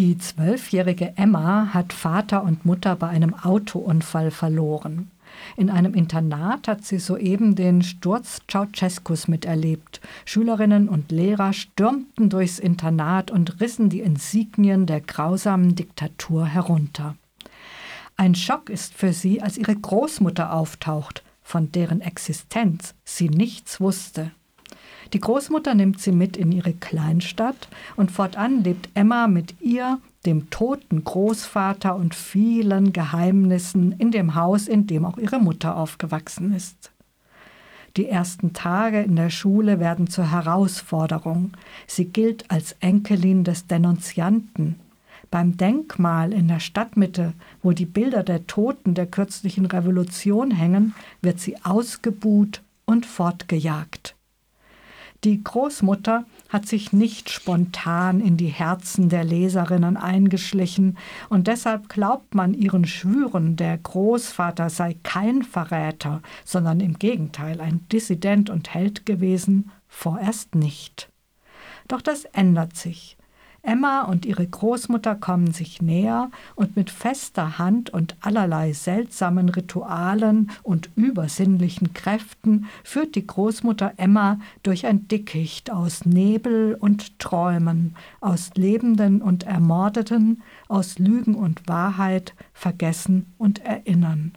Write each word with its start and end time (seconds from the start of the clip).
Die 0.00 0.16
zwölfjährige 0.16 1.12
Emma 1.18 1.74
hat 1.74 1.92
Vater 1.92 2.42
und 2.42 2.64
Mutter 2.64 2.96
bei 2.96 3.08
einem 3.08 3.34
Autounfall 3.34 4.30
verloren. 4.30 5.10
In 5.58 5.68
einem 5.68 5.92
Internat 5.92 6.68
hat 6.68 6.86
sie 6.86 6.98
soeben 6.98 7.54
den 7.54 7.82
Sturz 7.82 8.40
Ceausescus 8.50 9.28
miterlebt. 9.28 10.00
Schülerinnen 10.24 10.88
und 10.88 11.12
Lehrer 11.12 11.52
stürmten 11.52 12.30
durchs 12.30 12.58
Internat 12.58 13.30
und 13.30 13.60
rissen 13.60 13.90
die 13.90 14.00
Insignien 14.00 14.86
der 14.86 15.02
grausamen 15.02 15.74
Diktatur 15.74 16.46
herunter. 16.46 17.14
Ein 18.16 18.34
Schock 18.34 18.70
ist 18.70 18.94
für 18.94 19.12
sie, 19.12 19.42
als 19.42 19.58
ihre 19.58 19.76
Großmutter 19.76 20.54
auftaucht, 20.54 21.22
von 21.42 21.72
deren 21.72 22.00
Existenz 22.00 22.94
sie 23.04 23.28
nichts 23.28 23.82
wusste. 23.82 24.30
Die 25.12 25.20
Großmutter 25.20 25.74
nimmt 25.74 26.00
sie 26.00 26.12
mit 26.12 26.36
in 26.36 26.52
ihre 26.52 26.72
Kleinstadt 26.72 27.68
und 27.96 28.12
fortan 28.12 28.62
lebt 28.62 28.88
Emma 28.94 29.26
mit 29.26 29.60
ihr, 29.60 29.98
dem 30.24 30.50
toten 30.50 31.02
Großvater 31.02 31.96
und 31.96 32.14
vielen 32.14 32.92
Geheimnissen 32.92 33.92
in 33.92 34.10
dem 34.10 34.34
Haus, 34.34 34.68
in 34.68 34.86
dem 34.86 35.04
auch 35.04 35.18
ihre 35.18 35.40
Mutter 35.40 35.76
aufgewachsen 35.76 36.52
ist. 36.54 36.92
Die 37.96 38.08
ersten 38.08 38.52
Tage 38.52 39.00
in 39.00 39.16
der 39.16 39.30
Schule 39.30 39.80
werden 39.80 40.06
zur 40.06 40.30
Herausforderung. 40.30 41.52
Sie 41.88 42.04
gilt 42.04 42.48
als 42.48 42.76
Enkelin 42.78 43.42
des 43.42 43.66
Denunzianten. 43.66 44.76
Beim 45.30 45.56
Denkmal 45.56 46.32
in 46.32 46.46
der 46.46 46.60
Stadtmitte, 46.60 47.32
wo 47.62 47.72
die 47.72 47.86
Bilder 47.86 48.22
der 48.22 48.46
Toten 48.46 48.94
der 48.94 49.06
kürzlichen 49.06 49.66
Revolution 49.66 50.52
hängen, 50.52 50.94
wird 51.20 51.40
sie 51.40 51.56
ausgebuht 51.64 52.62
und 52.84 53.06
fortgejagt. 53.06 54.14
Die 55.24 55.44
Großmutter 55.44 56.24
hat 56.48 56.66
sich 56.66 56.94
nicht 56.94 57.28
spontan 57.28 58.20
in 58.20 58.38
die 58.38 58.46
Herzen 58.48 59.10
der 59.10 59.22
Leserinnen 59.22 59.98
eingeschlichen, 59.98 60.96
und 61.28 61.46
deshalb 61.46 61.90
glaubt 61.90 62.34
man 62.34 62.54
ihren 62.54 62.86
Schwüren, 62.86 63.56
der 63.56 63.76
Großvater 63.76 64.70
sei 64.70 64.96
kein 65.02 65.42
Verräter, 65.42 66.22
sondern 66.44 66.80
im 66.80 66.98
Gegenteil 66.98 67.60
ein 67.60 67.86
Dissident 67.92 68.48
und 68.48 68.72
Held 68.72 69.04
gewesen, 69.04 69.70
vorerst 69.88 70.54
nicht. 70.54 71.10
Doch 71.86 72.00
das 72.00 72.24
ändert 72.24 72.76
sich. 72.76 73.18
Emma 73.62 74.02
und 74.02 74.24
ihre 74.24 74.46
Großmutter 74.46 75.14
kommen 75.14 75.52
sich 75.52 75.82
näher 75.82 76.30
und 76.54 76.76
mit 76.76 76.88
fester 76.88 77.58
Hand 77.58 77.90
und 77.90 78.16
allerlei 78.20 78.72
seltsamen 78.72 79.50
Ritualen 79.50 80.50
und 80.62 80.88
übersinnlichen 80.96 81.92
Kräften 81.92 82.66
führt 82.84 83.14
die 83.14 83.26
Großmutter 83.26 83.92
Emma 83.98 84.38
durch 84.62 84.86
ein 84.86 85.08
Dickicht 85.08 85.70
aus 85.70 86.06
Nebel 86.06 86.74
und 86.80 87.18
Träumen, 87.18 87.96
aus 88.20 88.50
Lebenden 88.54 89.20
und 89.20 89.44
Ermordeten, 89.44 90.42
aus 90.68 90.98
Lügen 90.98 91.34
und 91.34 91.68
Wahrheit, 91.68 92.34
Vergessen 92.54 93.32
und 93.36 93.64
Erinnern. 93.64 94.32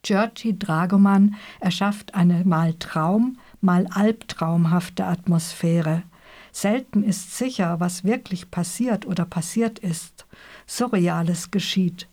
Georgi 0.00 0.58
Dragoman 0.58 1.34
erschafft 1.60 2.14
eine 2.14 2.44
mal 2.44 2.74
Traum, 2.74 3.38
mal 3.60 3.86
albtraumhafte 3.88 5.04
Atmosphäre– 5.04 6.02
Selten 6.56 7.02
ist 7.02 7.36
sicher, 7.36 7.80
was 7.80 8.02
wirklich 8.02 8.50
passiert 8.50 9.06
oder 9.06 9.26
passiert 9.26 9.78
ist. 9.78 10.24
Surreales 10.66 11.50
geschieht. 11.50 12.08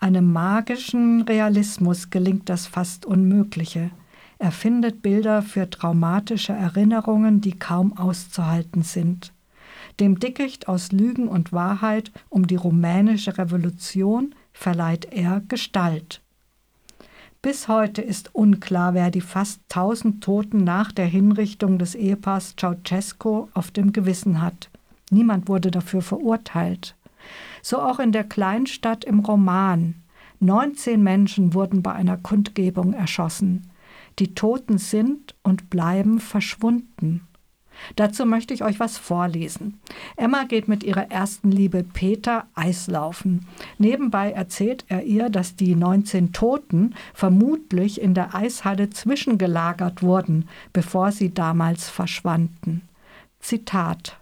Einem 0.00 0.32
magischen 0.32 1.22
Realismus 1.22 2.10
gelingt 2.10 2.48
das 2.48 2.66
fast 2.66 3.06
Unmögliche. 3.06 3.92
Er 4.40 4.50
findet 4.50 5.02
Bilder 5.02 5.40
für 5.40 5.70
traumatische 5.70 6.52
Erinnerungen, 6.52 7.40
die 7.40 7.56
kaum 7.56 7.96
auszuhalten 7.96 8.82
sind. 8.82 9.32
Dem 10.00 10.18
Dickicht 10.18 10.66
aus 10.66 10.90
Lügen 10.90 11.28
und 11.28 11.52
Wahrheit 11.52 12.10
um 12.28 12.48
die 12.48 12.56
rumänische 12.56 13.38
Revolution 13.38 14.34
verleiht 14.52 15.12
er 15.12 15.42
Gestalt. 15.46 16.22
Bis 17.46 17.68
heute 17.68 18.02
ist 18.02 18.34
unklar, 18.34 18.92
wer 18.94 19.12
die 19.12 19.20
fast 19.20 19.60
tausend 19.68 20.24
Toten 20.24 20.64
nach 20.64 20.90
der 20.90 21.06
Hinrichtung 21.06 21.78
des 21.78 21.94
Ehepaars 21.94 22.56
Ceausescu 22.56 23.46
auf 23.54 23.70
dem 23.70 23.92
Gewissen 23.92 24.42
hat. 24.42 24.68
Niemand 25.12 25.46
wurde 25.46 25.70
dafür 25.70 26.02
verurteilt. 26.02 26.96
So 27.62 27.78
auch 27.78 28.00
in 28.00 28.10
der 28.10 28.24
Kleinstadt 28.24 29.04
im 29.04 29.20
Roman. 29.20 29.94
19 30.40 31.00
Menschen 31.00 31.54
wurden 31.54 31.84
bei 31.84 31.92
einer 31.92 32.16
Kundgebung 32.16 32.94
erschossen. 32.94 33.70
Die 34.18 34.34
Toten 34.34 34.78
sind 34.78 35.36
und 35.44 35.70
bleiben 35.70 36.18
verschwunden. 36.18 37.28
Dazu 37.96 38.26
möchte 38.26 38.54
ich 38.54 38.62
euch 38.62 38.80
was 38.80 38.98
vorlesen. 38.98 39.80
Emma 40.16 40.44
geht 40.44 40.68
mit 40.68 40.82
ihrer 40.84 41.10
ersten 41.10 41.50
Liebe 41.50 41.82
Peter 41.82 42.46
Eislaufen. 42.54 43.46
Nebenbei 43.78 44.32
erzählt 44.32 44.84
er 44.88 45.04
ihr, 45.04 45.30
dass 45.30 45.56
die 45.56 45.74
19 45.74 46.32
Toten 46.32 46.94
vermutlich 47.14 48.00
in 48.00 48.14
der 48.14 48.34
Eishalle 48.34 48.90
zwischengelagert 48.90 50.02
wurden, 50.02 50.48
bevor 50.72 51.12
sie 51.12 51.32
damals 51.32 51.88
verschwanden. 51.88 52.82
Zitat 53.40 54.18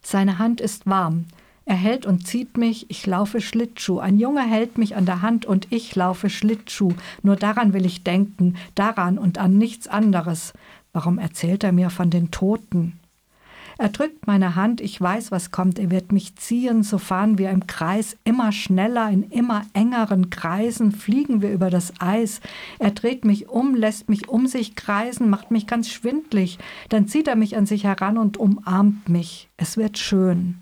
Seine 0.00 0.38
Hand 0.38 0.60
ist 0.60 0.86
warm. 0.86 1.26
Er 1.68 1.76
hält 1.76 2.06
und 2.06 2.26
zieht 2.26 2.56
mich, 2.56 2.88
ich 2.88 3.06
laufe 3.06 3.42
Schlittschuh. 3.42 3.98
Ein 3.98 4.18
Junge 4.18 4.40
hält 4.40 4.78
mich 4.78 4.96
an 4.96 5.04
der 5.04 5.20
Hand 5.20 5.44
und 5.44 5.66
ich 5.70 5.94
laufe 5.94 6.30
Schlittschuh. 6.30 6.94
Nur 7.22 7.36
daran 7.36 7.74
will 7.74 7.84
ich 7.84 8.04
denken, 8.04 8.56
daran 8.74 9.18
und 9.18 9.36
an 9.36 9.58
nichts 9.58 9.86
anderes. 9.86 10.54
Warum 10.98 11.18
erzählt 11.20 11.62
er 11.62 11.70
mir 11.70 11.90
von 11.90 12.10
den 12.10 12.32
Toten? 12.32 12.98
Er 13.78 13.88
drückt 13.88 14.26
meine 14.26 14.56
Hand, 14.56 14.80
ich 14.80 15.00
weiß, 15.00 15.30
was 15.30 15.52
kommt, 15.52 15.78
er 15.78 15.92
wird 15.92 16.10
mich 16.10 16.34
ziehen, 16.34 16.82
so 16.82 16.98
fahren 16.98 17.38
wir 17.38 17.50
im 17.50 17.68
Kreis 17.68 18.16
immer 18.24 18.50
schneller, 18.50 19.08
in 19.08 19.22
immer 19.22 19.62
engeren 19.74 20.28
Kreisen 20.28 20.90
fliegen 20.90 21.40
wir 21.40 21.52
über 21.52 21.70
das 21.70 21.92
Eis. 22.00 22.40
Er 22.80 22.90
dreht 22.90 23.24
mich 23.24 23.48
um, 23.48 23.76
lässt 23.76 24.08
mich 24.08 24.28
um 24.28 24.48
sich 24.48 24.74
kreisen, 24.74 25.30
macht 25.30 25.52
mich 25.52 25.68
ganz 25.68 25.88
schwindlig, 25.88 26.58
dann 26.88 27.06
zieht 27.06 27.28
er 27.28 27.36
mich 27.36 27.56
an 27.56 27.64
sich 27.66 27.84
heran 27.84 28.18
und 28.18 28.36
umarmt 28.36 29.08
mich. 29.08 29.48
Es 29.56 29.76
wird 29.76 29.98
schön. 29.98 30.56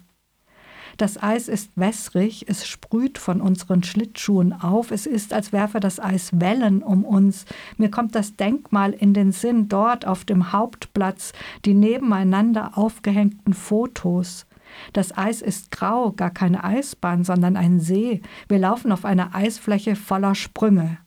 Das 0.97 1.23
Eis 1.23 1.49
ist 1.49 1.73
wässrig, 1.77 2.47
es 2.49 2.67
sprüht 2.67 3.19
von 3.19 3.43
unseren 3.43 3.83
Schlittschuhen 3.83 4.55
auf, 4.55 4.91
es 4.91 5.05
ist, 5.05 5.35
als 5.35 5.53
werfe 5.53 5.79
das 5.79 6.01
Eis 6.01 6.41
Wellen 6.41 6.83
um 6.83 7.05
uns. 7.05 7.45
Mir 7.77 7.91
kommt 7.91 8.15
das 8.15 8.37
Denkmal 8.37 8.93
in 8.93 9.13
den 9.13 9.33
Sinn, 9.33 9.69
dort 9.69 10.07
auf 10.07 10.25
dem 10.25 10.53
Hauptplatz, 10.53 11.33
die 11.67 11.75
nebeneinander 11.75 12.79
aufgehängten 12.79 13.53
Fotos. 13.53 14.47
Das 14.95 15.17
Eis 15.17 15.43
ist 15.43 15.71
grau, 15.71 16.13
gar 16.13 16.31
keine 16.31 16.65
Eisbahn, 16.65 17.25
sondern 17.25 17.57
ein 17.57 17.79
See. 17.79 18.23
Wir 18.49 18.59
laufen 18.59 18.91
auf 18.91 19.05
einer 19.05 19.35
Eisfläche 19.35 19.97
voller 19.97 20.35
Sprünge. 20.35 20.99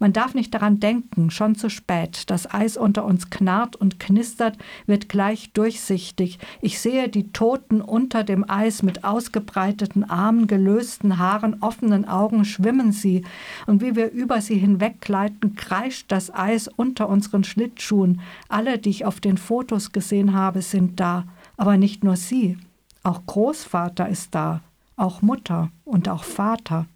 Man 0.00 0.14
darf 0.14 0.32
nicht 0.32 0.54
daran 0.54 0.80
denken, 0.80 1.30
schon 1.30 1.56
zu 1.56 1.68
spät. 1.68 2.30
Das 2.30 2.52
Eis 2.52 2.78
unter 2.78 3.04
uns 3.04 3.28
knarrt 3.28 3.76
und 3.76 4.00
knistert, 4.00 4.56
wird 4.86 5.10
gleich 5.10 5.52
durchsichtig. 5.52 6.38
Ich 6.62 6.80
sehe 6.80 7.10
die 7.10 7.32
Toten 7.32 7.82
unter 7.82 8.24
dem 8.24 8.48
Eis 8.48 8.82
mit 8.82 9.04
ausgebreiteten 9.04 10.08
Armen, 10.08 10.46
gelösten 10.46 11.18
Haaren, 11.18 11.58
offenen 11.60 12.08
Augen 12.08 12.46
schwimmen 12.46 12.92
sie. 12.92 13.26
Und 13.66 13.82
wie 13.82 13.94
wir 13.94 14.10
über 14.10 14.40
sie 14.40 14.56
hinweggleiten, 14.56 15.54
kreischt 15.54 16.10
das 16.10 16.34
Eis 16.34 16.66
unter 16.66 17.10
unseren 17.10 17.44
Schlittschuhen. 17.44 18.22
Alle, 18.48 18.78
die 18.78 18.90
ich 18.90 19.04
auf 19.04 19.20
den 19.20 19.36
Fotos 19.36 19.92
gesehen 19.92 20.32
habe, 20.32 20.62
sind 20.62 20.98
da. 20.98 21.24
Aber 21.58 21.76
nicht 21.76 22.02
nur 22.04 22.16
sie. 22.16 22.56
Auch 23.02 23.26
Großvater 23.26 24.08
ist 24.08 24.34
da, 24.34 24.62
auch 24.96 25.20
Mutter 25.20 25.70
und 25.84 26.08
auch 26.08 26.24
Vater. 26.24 26.86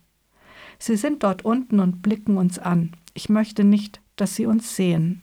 Sie 0.78 0.96
sind 0.96 1.22
dort 1.22 1.44
unten 1.44 1.80
und 1.80 2.02
blicken 2.02 2.36
uns 2.36 2.58
an. 2.58 2.92
Ich 3.14 3.28
möchte 3.28 3.64
nicht, 3.64 4.00
dass 4.16 4.34
sie 4.34 4.46
uns 4.46 4.76
sehen. 4.76 5.22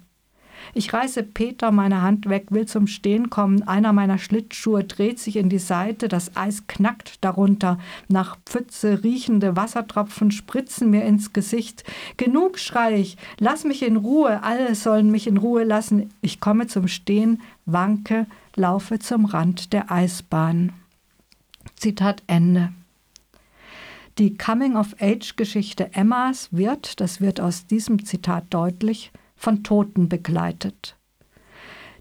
Ich 0.73 0.94
reiße 0.94 1.23
Peter 1.23 1.72
meine 1.72 2.01
Hand 2.01 2.29
weg, 2.29 2.47
will 2.50 2.66
zum 2.66 2.88
Stehen 2.88 3.29
kommen. 3.29 3.67
Einer 3.67 3.94
meiner 3.94 4.17
Schlittschuhe 4.17 4.84
dreht 4.84 5.19
sich 5.19 5.35
in 5.35 5.50
die 5.50 5.59
Seite, 5.59 6.07
das 6.07 6.35
Eis 6.35 6.67
knackt 6.67 7.24
darunter. 7.24 7.77
Nach 8.07 8.38
Pfütze 8.45 9.03
riechende 9.03 9.56
Wassertropfen 9.56 10.31
spritzen 10.31 10.89
mir 10.89 11.03
ins 11.03 11.33
Gesicht. 11.33 11.83
Genug, 12.18 12.59
schrei 12.59 13.00
ich, 13.00 13.18
lass 13.39 13.63
mich 13.63 13.83
in 13.83 13.98
Ruhe, 13.98 14.44
alle 14.44 14.75
sollen 14.75 15.12
mich 15.12 15.27
in 15.27 15.38
Ruhe 15.38 15.63
lassen. 15.63 16.09
Ich 16.21 16.39
komme 16.39 16.68
zum 16.68 16.88
Stehen, 16.88 17.42
wanke, 17.65 18.27
laufe 18.56 19.00
zum 19.00 19.25
Rand 19.25 19.74
der 19.74 19.92
Eisbahn. 19.92 20.74
Zitat 21.75 22.24
Ende. 22.27 22.71
Die 24.21 24.38
Coming-of-Age-Geschichte 24.38 25.95
Emmas 25.95 26.50
wird, 26.51 27.00
das 27.01 27.21
wird 27.21 27.41
aus 27.41 27.65
diesem 27.65 28.06
Zitat 28.06 28.44
deutlich, 28.51 29.12
von 29.35 29.63
Toten 29.63 30.09
begleitet. 30.09 30.95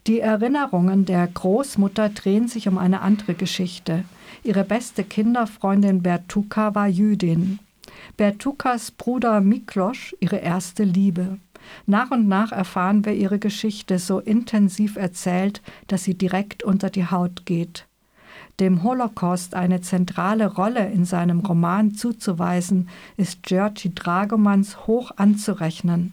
Die 0.07 0.21
Erinnerungen 0.21 1.07
der 1.07 1.27
Großmutter 1.27 2.11
drehen 2.11 2.47
sich 2.47 2.69
um 2.69 2.77
eine 2.77 3.01
andere 3.01 3.33
Geschichte. 3.33 4.05
Ihre 4.43 4.65
beste 4.65 5.03
Kinderfreundin 5.03 6.03
Bertuka 6.03 6.75
war 6.75 6.89
Jüdin. 6.89 7.59
Bertukas 8.19 8.91
Bruder 8.91 9.41
Miklosch 9.41 10.15
ihre 10.21 10.41
erste 10.41 10.85
Liebe. 10.85 11.39
Nach 11.87 12.11
und 12.11 12.29
nach 12.29 12.53
erfahren 12.53 13.07
wir 13.07 13.15
ihre 13.15 13.39
Geschichte 13.39 13.99
so 13.99 14.19
intensiv 14.19 14.97
erzählt, 14.97 15.63
dass 15.87 16.05
sie 16.05 16.19
direkt 16.19 16.65
unter 16.65 16.91
die 16.91 17.07
Haut 17.07 17.47
geht. 17.47 17.87
Dem 18.61 18.83
Holocaust 18.83 19.55
eine 19.55 19.81
zentrale 19.81 20.47
Rolle 20.47 20.91
in 20.91 21.05
seinem 21.05 21.41
Roman 21.41 21.95
zuzuweisen, 21.95 22.89
ist 23.17 23.43
Georgi 23.43 23.95
Dragomans 23.95 24.87
hoch 24.87 25.13
anzurechnen. 25.17 26.13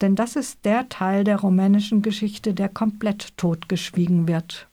Denn 0.00 0.14
das 0.14 0.36
ist 0.36 0.64
der 0.64 0.88
Teil 0.88 1.24
der 1.24 1.40
rumänischen 1.40 2.00
Geschichte, 2.00 2.54
der 2.54 2.68
komplett 2.68 3.36
totgeschwiegen 3.36 4.28
wird. 4.28 4.68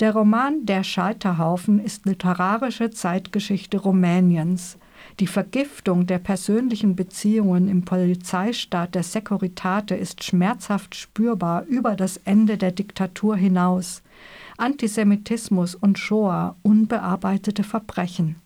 Der 0.00 0.14
Roman 0.14 0.64
Der 0.66 0.84
Scheiterhaufen 0.84 1.78
ist 1.78 2.06
literarische 2.06 2.90
Zeitgeschichte 2.90 3.78
Rumäniens. 3.78 4.78
Die 5.20 5.26
Vergiftung 5.26 6.06
der 6.06 6.18
persönlichen 6.18 6.96
Beziehungen 6.96 7.68
im 7.68 7.84
Polizeistaat 7.84 8.94
der 8.94 9.02
Securitate 9.02 9.94
ist 9.94 10.24
schmerzhaft 10.24 10.94
spürbar 10.94 11.64
über 11.66 11.94
das 11.94 12.16
Ende 12.18 12.56
der 12.56 12.72
Diktatur 12.72 13.36
hinaus. 13.36 14.02
Antisemitismus 14.62 15.74
und 15.74 15.98
Shoah, 15.98 16.54
unbearbeitete 16.62 17.64
Verbrechen. 17.64 18.36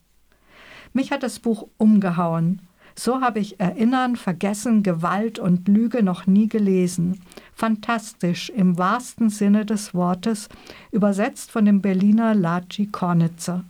Mich 0.95 1.13
hat 1.13 1.23
das 1.23 1.41
Buch 1.41 1.69
umgehauen. 1.77 2.63
So 2.95 3.21
habe 3.21 3.39
ich 3.39 3.61
Erinnern, 3.61 4.17
Vergessen, 4.17 4.83
Gewalt 4.83 5.39
und 5.39 5.69
Lüge 5.69 6.03
noch 6.03 6.27
nie 6.27 6.49
gelesen. 6.49 7.21
Fantastisch 7.53 8.49
im 8.49 8.79
wahrsten 8.79 9.29
Sinne 9.29 9.67
des 9.67 9.93
Wortes, 9.93 10.49
übersetzt 10.91 11.51
von 11.51 11.67
dem 11.67 11.83
Berliner 11.83 12.35
Laci 12.35 12.87
Kornitzer. 12.87 13.65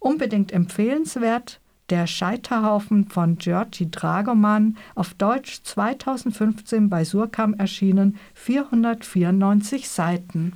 Unbedingt 0.00 0.52
empfehlenswert, 0.52 1.60
der 1.88 2.06
Scheiterhaufen 2.06 3.08
von 3.08 3.38
Georgi 3.38 3.90
Dragoman, 3.90 4.76
auf 4.94 5.14
Deutsch 5.14 5.62
2015 5.62 6.90
bei 6.90 7.04
Surkam 7.04 7.54
erschienen, 7.54 8.18
494 8.34 9.88
Seiten. 9.88 10.52